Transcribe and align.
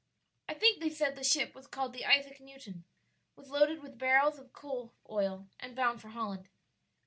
"I 0.49 0.55
think 0.55 0.79
they 0.81 0.89
said 0.89 1.15
the 1.15 1.23
ship 1.23 1.53
was 1.53 1.67
called 1.67 1.93
the 1.93 2.05
Isaac 2.05 2.39
Newton, 2.41 2.85
was 3.35 3.51
loaded 3.51 3.83
with 3.83 3.99
barrels 3.99 4.39
of 4.39 4.51
coal 4.51 4.95
oil, 5.07 5.47
and 5.59 5.75
bound 5.75 6.01
for 6.01 6.07
Holland." 6.09 6.49